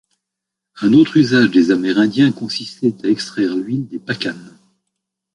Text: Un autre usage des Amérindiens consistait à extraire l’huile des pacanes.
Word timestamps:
Un 0.77 0.93
autre 0.93 1.17
usage 1.17 1.51
des 1.51 1.69
Amérindiens 1.69 2.31
consistait 2.31 2.95
à 3.03 3.07
extraire 3.11 3.55
l’huile 3.55 3.87
des 3.87 3.99
pacanes. 3.99 4.57